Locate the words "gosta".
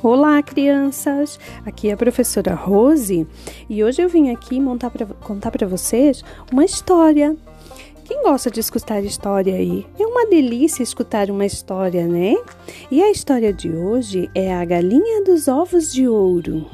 8.22-8.48